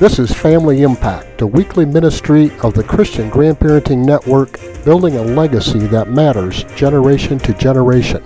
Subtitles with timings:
[0.00, 5.80] This is Family Impact, a weekly ministry of the Christian Grandparenting Network, building a legacy
[5.88, 8.22] that matters generation to generation.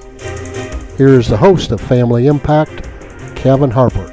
[0.97, 2.85] Here is the host of Family Impact,
[3.35, 4.07] Cavin Harper.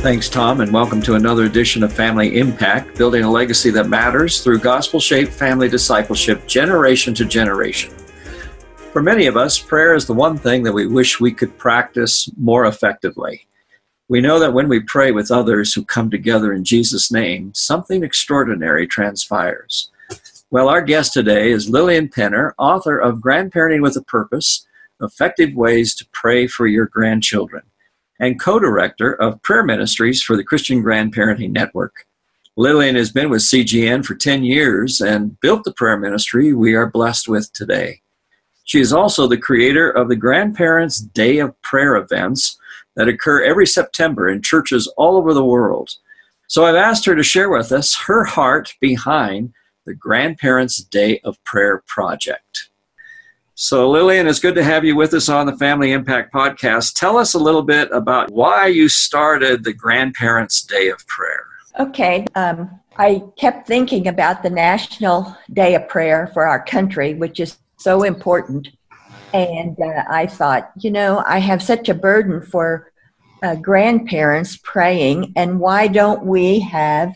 [0.00, 4.42] Thanks, Tom, and welcome to another edition of Family Impact, building a legacy that matters
[4.42, 7.92] through gospel shaped family discipleship, generation to generation.
[8.94, 12.30] For many of us, prayer is the one thing that we wish we could practice
[12.38, 13.46] more effectively.
[14.12, 18.04] We know that when we pray with others who come together in Jesus' name, something
[18.04, 19.90] extraordinary transpires.
[20.50, 24.66] Well, our guest today is Lillian Penner, author of Grandparenting with a Purpose
[25.00, 27.62] Effective Ways to Pray for Your Grandchildren,
[28.20, 32.04] and co director of Prayer Ministries for the Christian Grandparenting Network.
[32.54, 36.86] Lillian has been with CGN for 10 years and built the prayer ministry we are
[36.86, 38.01] blessed with today.
[38.64, 42.58] She is also the creator of the Grandparents' Day of Prayer events
[42.96, 45.90] that occur every September in churches all over the world.
[46.46, 49.52] So I've asked her to share with us her heart behind
[49.86, 52.68] the Grandparents' Day of Prayer project.
[53.54, 56.94] So, Lillian, it's good to have you with us on the Family Impact Podcast.
[56.94, 61.44] Tell us a little bit about why you started the Grandparents' Day of Prayer.
[61.78, 62.26] Okay.
[62.34, 67.58] Um, I kept thinking about the National Day of Prayer for our country, which is
[67.82, 68.68] so important.
[69.32, 72.92] And uh, I thought, you know, I have such a burden for
[73.42, 77.14] uh, grandparents praying, and why don't we have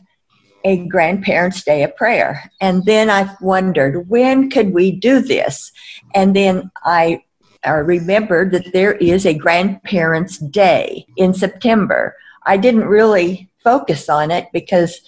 [0.65, 2.51] a grandparents' day of prayer?
[2.61, 5.71] And then I wondered, when could we do this?
[6.15, 7.23] And then I
[7.67, 12.17] uh, remembered that there is a grandparents' day in September.
[12.45, 15.01] I didn't really focus on it because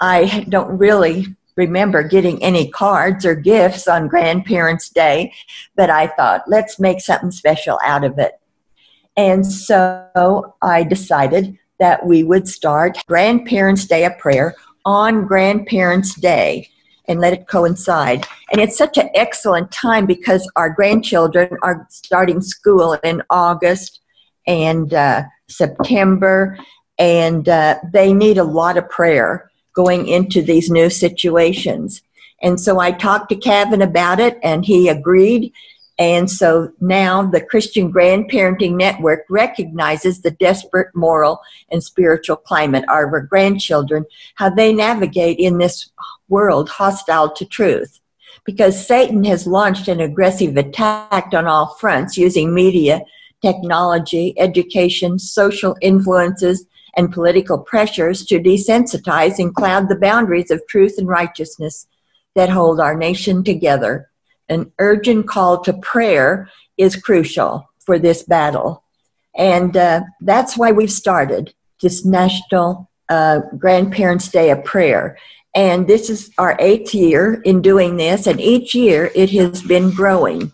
[0.00, 5.32] I don't really remember getting any cards or gifts on Grandparents' Day,
[5.76, 8.32] but I thought, let's make something special out of it.
[9.16, 16.68] And so I decided that we would start Grandparents' Day of Prayer on Grandparents' Day
[17.08, 18.26] and let it coincide.
[18.52, 24.00] And it's such an excellent time because our grandchildren are starting school in August
[24.46, 26.58] and uh, September,
[26.98, 32.02] and uh, they need a lot of prayer going into these new situations.
[32.42, 35.52] And so I talked to Cavin about it, and he agreed.
[35.98, 41.40] And so now the Christian Grandparenting Network recognizes the desperate moral
[41.70, 45.90] and spiritual climate of our grandchildren, how they navigate in this
[46.28, 48.00] world hostile to truth.
[48.44, 53.02] Because Satan has launched an aggressive attack on all fronts using media,
[53.42, 56.66] technology, education, social influences,
[56.96, 61.86] and political pressures to desensitize and cloud the boundaries of truth and righteousness
[62.34, 64.10] that hold our nation together.
[64.48, 68.84] An urgent call to prayer is crucial for this battle.
[69.36, 75.18] And uh, that's why we've started this National uh, Grandparents' Day of Prayer.
[75.54, 79.90] And this is our eighth year in doing this, and each year it has been
[79.90, 80.52] growing.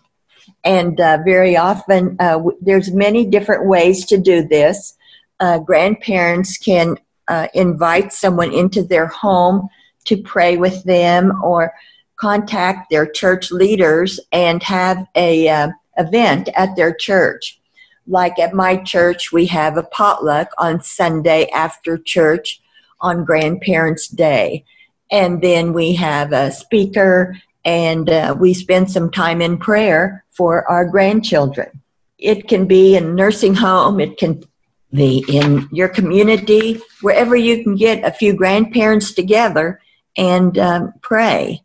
[0.65, 4.97] And uh, very often, uh, there's many different ways to do this
[5.39, 9.69] uh, grandparents can uh, invite someone into their home
[10.05, 11.73] to pray with them or
[12.19, 17.59] contact their church leaders and have a uh, event at their church.
[18.07, 22.61] Like at my church we have a potluck on sunday after church
[23.01, 24.65] on grandparents day.
[25.11, 30.69] And then we have a speaker and uh, we spend some time in prayer for
[30.69, 31.81] our grandchildren.
[32.17, 34.43] It can be a nursing home it can
[34.91, 39.79] the in your community, wherever you can get a few grandparents together
[40.17, 41.61] and um, pray.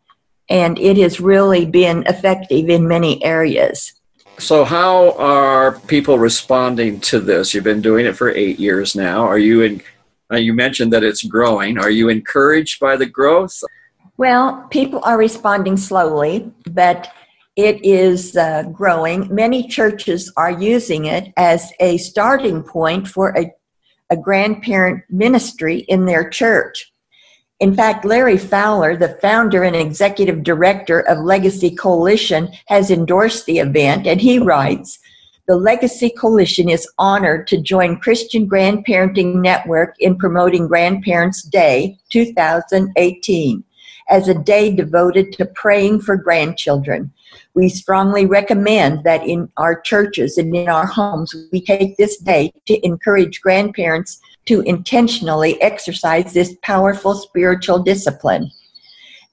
[0.49, 3.93] And it has really been effective in many areas.
[4.37, 7.53] So, how are people responding to this?
[7.53, 9.23] You've been doing it for eight years now.
[9.23, 9.81] Are you in?
[10.31, 11.77] Uh, you mentioned that it's growing.
[11.77, 13.63] Are you encouraged by the growth?
[14.17, 17.11] Well, people are responding slowly, but
[17.55, 19.33] it is uh, growing.
[19.33, 23.51] Many churches are using it as a starting point for a,
[24.09, 26.91] a grandparent ministry in their church.
[27.61, 33.59] In fact, Larry Fowler, the founder and executive director of Legacy Coalition, has endorsed the
[33.59, 34.99] event, and he writes
[35.47, 43.63] The Legacy Coalition is honored to join Christian Grandparenting Network in promoting Grandparents' Day 2018
[44.09, 47.11] as a day devoted to praying for grandchildren.
[47.53, 52.51] We strongly recommend that in our churches and in our homes, we take this day
[52.65, 58.51] to encourage grandparents to intentionally exercise this powerful spiritual discipline.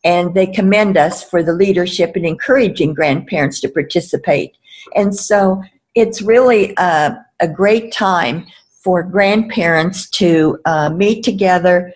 [0.04, 4.56] And they commend us for the leadership in encouraging grandparents to participate.
[4.96, 5.62] And so
[5.94, 8.46] it's really a, a great time
[8.82, 11.92] for grandparents to uh, meet together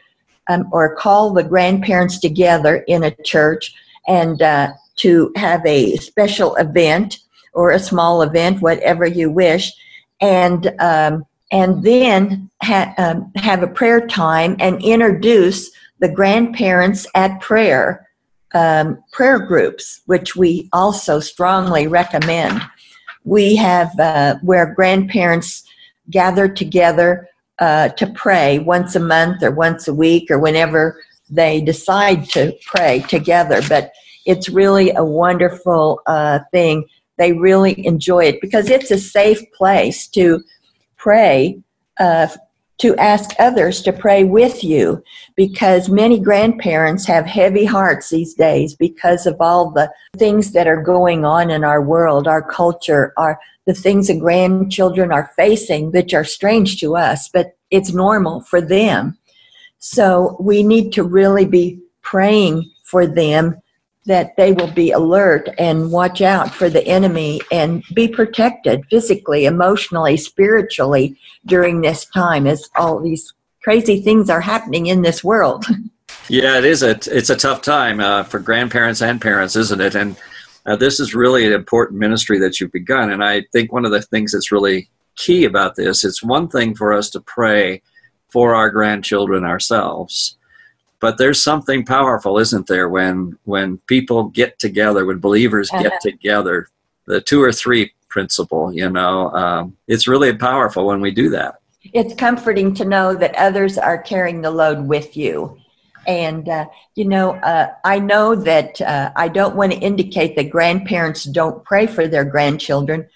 [0.49, 3.75] um, or call the grandparents together in a church
[4.07, 7.19] and uh, to have a special event
[7.53, 9.73] or a small event, whatever you wish,
[10.21, 15.71] and um, and then ha- um, have a prayer time and introduce
[16.01, 18.07] the grandparents at prayer
[18.55, 22.63] um, prayer groups, which we also strongly recommend.
[23.25, 25.65] We have uh, where grandparents
[26.11, 27.29] gather together
[27.59, 31.01] uh, to pray once a month or once a week or whenever
[31.31, 33.61] they decide to pray together.
[33.69, 33.93] But
[34.25, 36.85] it's really a wonderful uh, thing.
[37.17, 40.43] They really enjoy it because it's a safe place to
[40.97, 41.59] pray,
[41.99, 42.29] uh,
[42.79, 45.03] to ask others to pray with you
[45.35, 50.83] because many grandparents have heavy hearts these days because of all the things that are
[50.83, 56.15] going on in our world, our culture, our the things that grandchildren are facing which
[56.15, 59.19] are strange to us, but it's normal for them.
[59.79, 63.61] So we need to really be praying for them
[64.07, 69.47] that they will be alert and watch out for the enemy and be protected physically,
[69.47, 75.67] emotionally, spiritually during this time as all these crazy things are happening in this world.
[76.29, 79.95] Yeah, it is a it's a tough time uh, for grandparents and parents, isn't it?
[79.95, 80.17] And
[80.67, 83.11] uh, this is really an important ministry that you've begun.
[83.11, 86.75] And I think one of the things that's really key about this, it's one thing
[86.75, 87.83] for us to pray
[88.31, 90.37] for our grandchildren ourselves.
[90.99, 95.83] But there's something powerful, isn't there, when when people get together, when believers uh-huh.
[95.83, 96.69] get together,
[97.07, 101.61] the two or three principle, you know, um, it's really powerful when we do that.
[101.93, 105.61] It's comforting to know that others are carrying the load with you
[106.07, 110.51] and, uh, you know, uh, I know that uh, I don't want to indicate that
[110.51, 113.09] grandparents don't pray for their grandchildren,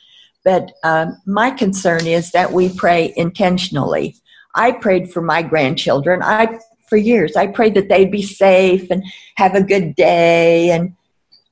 [0.44, 4.16] but um, my concern is that we pray intentionally.
[4.54, 6.22] I prayed for my grandchildren.
[6.22, 6.58] I
[6.88, 9.04] for years I prayed that they'd be safe and
[9.36, 10.96] have a good day and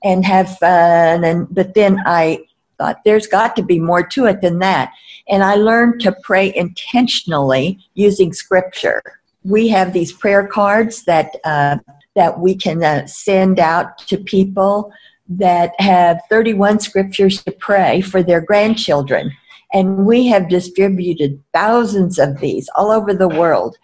[0.02, 2.40] and have fun and but then I
[2.76, 4.92] thought there's got to be more to it than that.
[5.28, 9.02] And I learned to pray intentionally using scripture
[9.44, 11.78] we have these prayer cards that uh,
[12.14, 14.92] that we can uh, send out to people
[15.28, 19.30] that have 31 scriptures to pray for their grandchildren.
[19.72, 23.76] And we have distributed thousands of these all over the world.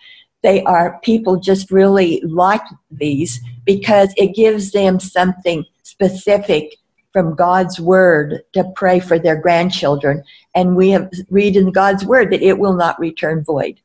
[0.42, 6.76] They are people just really like these because it gives them something specific
[7.12, 10.24] from God's word to pray for their grandchildren.
[10.54, 13.80] And we have read in God's word that it will not return void.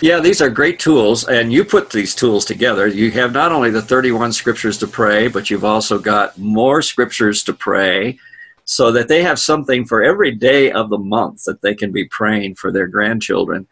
[0.00, 2.86] Yeah, these are great tools, and you put these tools together.
[2.86, 7.42] You have not only the 31 scriptures to pray, but you've also got more scriptures
[7.44, 8.16] to pray
[8.64, 12.04] so that they have something for every day of the month that they can be
[12.04, 13.66] praying for their grandchildren.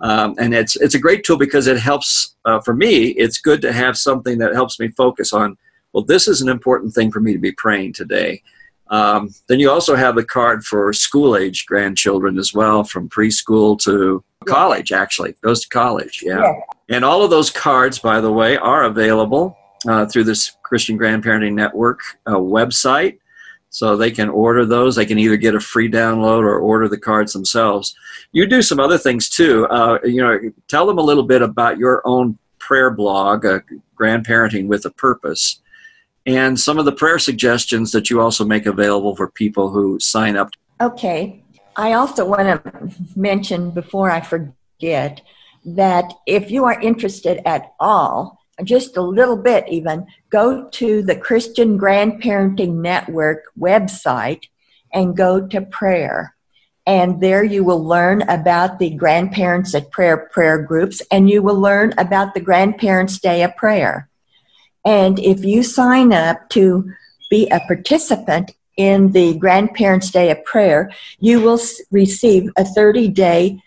[0.00, 3.62] Um, and it's, it's a great tool because it helps, uh, for me, it's good
[3.62, 5.56] to have something that helps me focus on,
[5.92, 8.42] well, this is an important thing for me to be praying today.
[8.88, 13.78] Um, then you also have the card for school age grandchildren as well, from preschool
[13.82, 16.22] to college, actually, goes to college.
[16.24, 16.40] Yeah.
[16.40, 16.52] yeah.
[16.88, 19.56] And all of those cards, by the way, are available
[19.86, 23.18] uh, through this Christian Grandparenting Network uh, website.
[23.70, 24.96] So they can order those.
[24.96, 27.94] They can either get a free download or order the cards themselves.
[28.32, 29.66] You do some other things too.
[29.66, 33.60] Uh, you know, tell them a little bit about your own prayer blog, uh,
[33.98, 35.60] Grandparenting with a Purpose
[36.28, 40.36] and some of the prayer suggestions that you also make available for people who sign
[40.36, 40.50] up.
[40.78, 41.42] Okay.
[41.78, 45.20] I also want to mention before I forget
[45.64, 51.14] that if you are interested at all, just a little bit even, go to the
[51.14, 54.46] Christian Grandparenting Network website
[54.92, 56.34] and go to prayer.
[56.84, 61.60] And there you will learn about the Grandparents at Prayer prayer groups, and you will
[61.60, 64.08] learn about the Grandparents' Day of Prayer.
[64.84, 66.90] And if you sign up to
[67.30, 73.62] be a participant in the Grandparents' Day of Prayer, you will receive a 30 day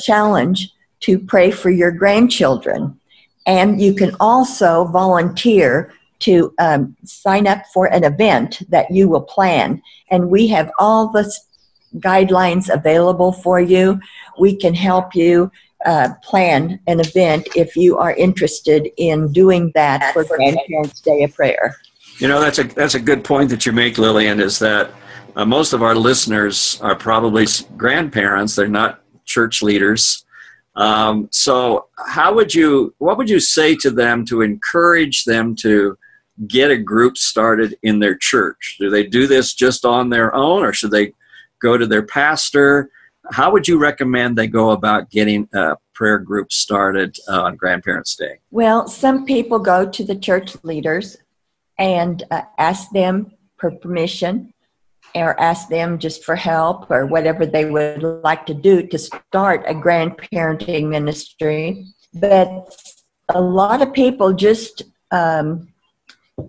[0.00, 2.98] challenge to pray for your grandchildren.
[3.46, 9.20] And you can also volunteer to um, sign up for an event that you will
[9.20, 9.80] plan.
[10.10, 11.32] And we have all the
[11.98, 14.00] guidelines available for you.
[14.40, 15.52] We can help you
[15.84, 21.34] uh, plan an event if you are interested in doing that for Grandparents' Day of
[21.34, 21.76] Prayer.
[22.18, 24.40] You know, that's a that's a good point that you make, Lillian.
[24.40, 24.90] Is that
[25.34, 27.46] uh, most of our listeners are probably
[27.76, 30.24] grandparents; they're not church leaders.
[30.76, 32.94] Um, so, how would you?
[32.98, 35.98] What would you say to them to encourage them to
[36.46, 38.76] get a group started in their church?
[38.80, 41.12] Do they do this just on their own, or should they
[41.60, 42.90] go to their pastor?
[43.32, 48.14] how would you recommend they go about getting a prayer group started uh, on Grandparents'
[48.14, 48.38] Day?
[48.50, 51.16] Well, some people go to the church leaders
[51.78, 54.52] and uh, ask them for permission
[55.14, 59.64] or ask them just for help or whatever they would like to do to start
[59.66, 61.86] a grandparenting ministry.
[62.14, 62.74] But
[63.28, 65.68] a lot of people just um,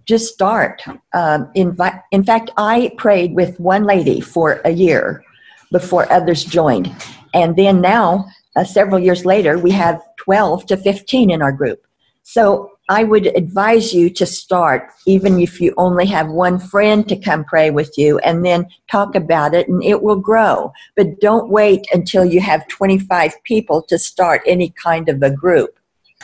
[0.05, 0.81] just start.
[1.13, 5.23] Um, in, fact, I prayed with one lady for a year
[5.71, 6.93] before others joined,
[7.33, 11.85] and then now, uh, several years later, we have 12 to 15 in our group.
[12.23, 17.17] So I would advise you to start, even if you only have one friend to
[17.17, 20.71] come pray with you, and then talk about it, and it will grow.
[20.95, 25.77] But don't wait until you have 25 people to start any kind of a group.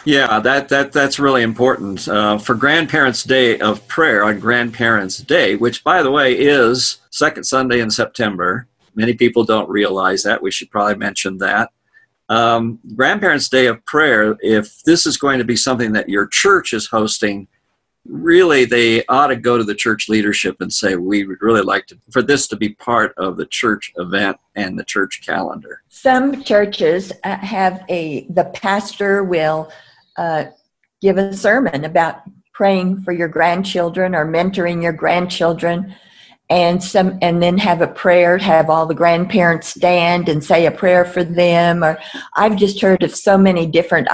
[0.06, 5.56] Yeah, that, that that's really important uh, for Grandparents' Day of Prayer on Grandparents' Day,
[5.56, 8.68] which, by the way, is second Sunday in September.
[8.96, 10.42] Many people don't realize that.
[10.42, 11.72] We should probably mention that.
[12.34, 16.74] Um, Grandparents' Day of Prayer, if this is going to be something that your church
[16.74, 17.48] is hosting,
[18.06, 21.86] really they ought to go to the church leadership and say, we would really like
[21.88, 25.84] to, for this to be part of the church event and the church calendar.
[25.90, 29.72] Some churches uh, have a, the pastor will
[30.18, 30.46] uh,
[31.02, 35.96] give a sermon about praying for your grandchildren or mentoring your grandchildren
[36.54, 40.72] and some and then have a prayer have all the grandparents stand and say a
[40.72, 41.98] prayer for them or
[42.36, 44.08] i've just heard of so many different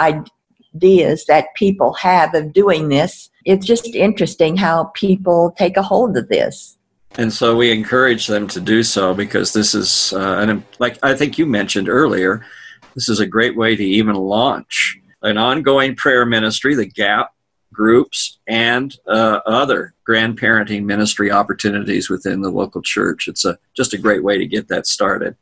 [0.74, 3.30] ideas that people have of doing this.
[3.46, 6.78] It's just interesting how people take a hold of this.
[7.18, 11.16] And so we encourage them to do so because this is uh, an, like i
[11.16, 12.46] think you mentioned earlier
[12.94, 17.34] this is a great way to even launch an ongoing prayer ministry, the GAP
[17.80, 23.30] groups, and uh, other grandparenting ministry opportunities within the local church.
[23.30, 25.38] It's a, just a great way to get that started.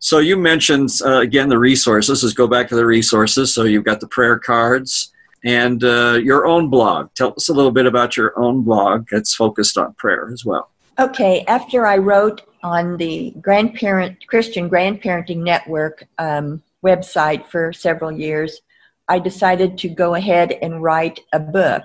[0.00, 2.24] So you mentioned uh, again the resources.
[2.24, 3.54] Let's go back to the resources.
[3.54, 5.12] So you've got the prayer cards
[5.44, 7.14] and uh, your own blog.
[7.14, 10.68] Tell us a little bit about your own blog that's focused on prayer as well.
[10.98, 18.60] Okay, after I wrote on the grandparent Christian Grandparenting Network um, website for several years,
[19.08, 21.82] I decided to go ahead and write a book.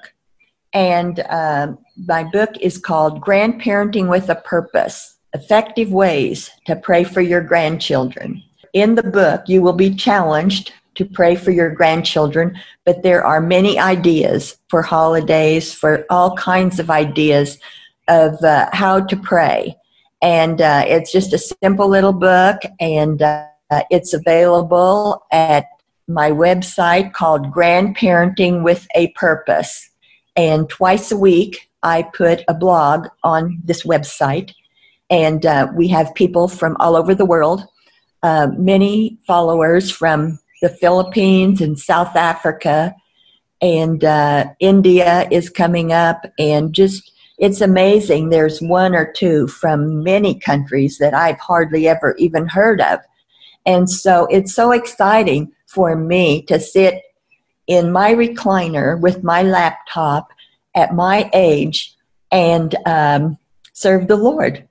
[0.74, 7.22] And um, my book is called Grandparenting with a Purpose Effective Ways to Pray for
[7.22, 8.44] Your Grandchildren.
[8.74, 13.40] In the book, you will be challenged to pray for your grandchildren, but there are
[13.40, 17.60] many ideas for holidays, for all kinds of ideas
[18.08, 19.76] of uh, how to pray.
[20.22, 23.46] And uh, it's just a simple little book, and uh,
[23.92, 25.66] it's available at
[26.08, 29.90] my website called Grandparenting with a Purpose.
[30.36, 34.54] And twice a week, I put a blog on this website.
[35.10, 37.64] And uh, we have people from all over the world,
[38.24, 42.96] uh, many followers from the Philippines and South Africa,
[43.62, 46.26] and uh, India is coming up.
[46.38, 48.30] And just, it's amazing.
[48.30, 53.00] There's one or two from many countries that I've hardly ever even heard of.
[53.66, 57.04] And so it's so exciting for me to sit
[57.68, 60.30] in my recliner with my laptop
[60.76, 61.96] at my age
[62.32, 63.38] and um,
[63.74, 64.68] serve the Lord.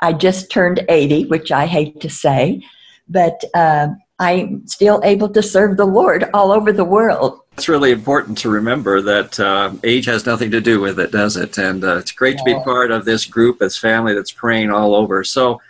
[0.00, 2.62] I just turned 80, which I hate to say,
[3.08, 7.40] but uh, I'm still able to serve the Lord all over the world.
[7.56, 11.36] It's really important to remember that uh, age has nothing to do with it, does
[11.36, 11.56] it?
[11.56, 14.94] And uh, it's great to be part of this group, this family that's praying all
[14.94, 15.24] over.
[15.24, 15.60] So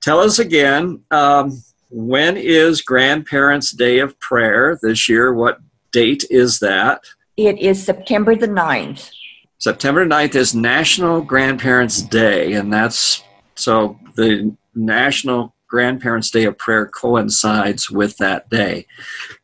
[0.00, 1.02] tell us again.
[1.10, 5.32] Um, when is Grandparents' Day of Prayer this year?
[5.32, 5.58] What
[5.92, 7.02] date is that?
[7.36, 9.10] It is September the 9th.
[9.58, 13.22] September 9th is National Grandparents' Day, and that's
[13.54, 18.86] so the National Grandparents' Day of Prayer coincides with that day.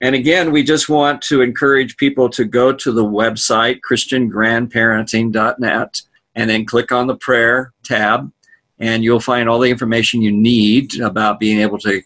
[0.00, 6.02] And again, we just want to encourage people to go to the website, ChristianGrandparenting.net,
[6.34, 8.32] and then click on the prayer tab,
[8.78, 12.02] and you'll find all the information you need about being able to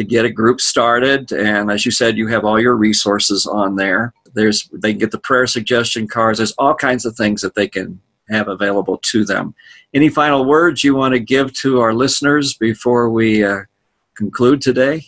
[0.00, 1.30] to get a group started.
[1.30, 4.14] And as you said, you have all your resources on there.
[4.32, 6.38] There's they get the prayer suggestion cards.
[6.38, 9.54] There's all kinds of things that they can have available to them.
[9.92, 13.64] Any final words you want to give to our listeners before we uh,
[14.16, 15.04] conclude today?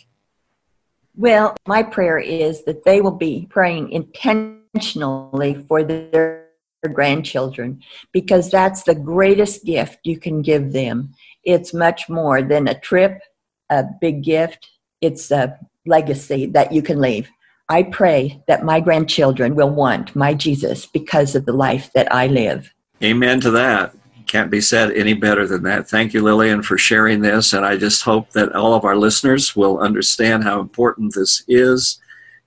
[1.15, 6.49] Well, my prayer is that they will be praying intentionally for their
[6.93, 7.81] grandchildren
[8.11, 11.15] because that's the greatest gift you can give them.
[11.43, 13.21] It's much more than a trip,
[13.71, 14.69] a big gift
[15.03, 17.29] it's a legacy that you can leave.
[17.69, 22.27] I pray that my grandchildren will want my Jesus because of the life that I
[22.27, 22.73] live.
[23.03, 23.93] Amen to that.
[24.27, 25.89] Can't be said any better than that.
[25.89, 27.53] Thank you, Lillian, for sharing this.
[27.53, 31.99] And I just hope that all of our listeners will understand how important this is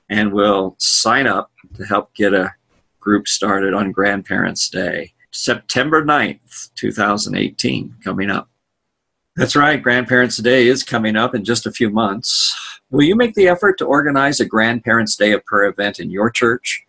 [0.08, 2.54] and will sign up to help get a
[3.00, 5.12] group started on Grandparents' Day.
[5.30, 8.48] September 9th, 2018, coming up.
[9.36, 12.56] That's right, Grandparents' Day is coming up in just a few months.
[12.90, 16.30] Will you make the effort to organize a Grandparents' Day of Prayer event in your
[16.30, 16.86] church?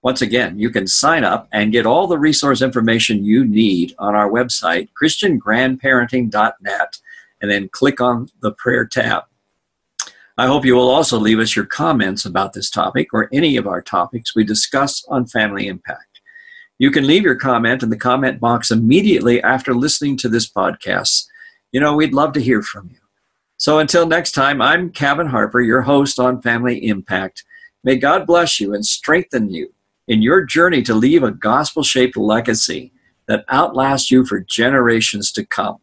[0.00, 4.14] Once again, you can sign up and get all the resource information you need on
[4.14, 6.98] our website, ChristianGrandparenting.net,
[7.42, 9.24] and then click on the prayer tab.
[10.38, 13.66] I hope you will also leave us your comments about this topic or any of
[13.66, 16.22] our topics we discuss on Family Impact.
[16.78, 21.26] You can leave your comment in the comment box immediately after listening to this podcast.
[21.72, 22.98] You know, we'd love to hear from you.
[23.56, 27.44] So until next time, I'm Cavin Harper, your host on Family Impact.
[27.84, 29.72] May God bless you and strengthen you
[30.08, 32.92] in your journey to leave a gospel shaped legacy
[33.26, 35.78] that outlasts you for generations to come.